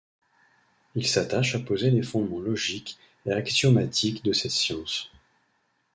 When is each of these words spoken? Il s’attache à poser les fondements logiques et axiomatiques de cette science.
Il 0.95 1.05
s’attache 1.05 1.53
à 1.53 1.59
poser 1.59 1.91
les 1.91 2.01
fondements 2.01 2.39
logiques 2.39 2.97
et 3.27 3.31
axiomatiques 3.31 4.23
de 4.23 4.33
cette 4.33 4.49
science. 4.49 5.11